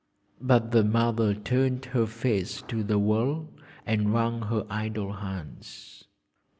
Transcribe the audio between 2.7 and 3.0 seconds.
the